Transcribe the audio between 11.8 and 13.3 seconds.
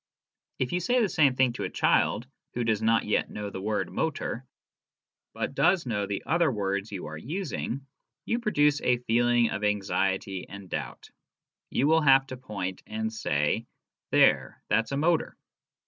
will have to point and